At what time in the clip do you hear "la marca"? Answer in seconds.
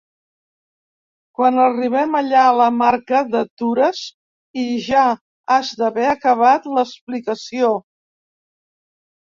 2.61-3.21